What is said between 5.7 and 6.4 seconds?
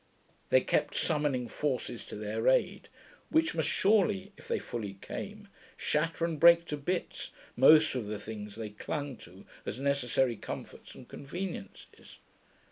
shatter and